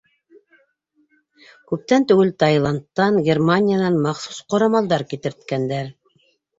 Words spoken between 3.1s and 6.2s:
Германиянан махсус ҡорамалдар килтерткәндәр.